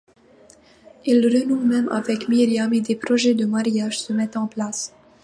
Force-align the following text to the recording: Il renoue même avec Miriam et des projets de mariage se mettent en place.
Il 1.05 1.23
renoue 1.27 1.63
même 1.63 1.87
avec 1.89 2.27
Miriam 2.27 2.73
et 2.73 2.81
des 2.81 2.95
projets 2.95 3.35
de 3.35 3.45
mariage 3.45 3.99
se 3.99 4.11
mettent 4.13 4.35
en 4.35 4.47
place. 4.47 4.95